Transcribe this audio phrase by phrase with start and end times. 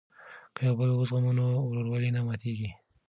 [0.55, 2.69] که یو بل وزغمو نو ورورولي نه ماتیږي.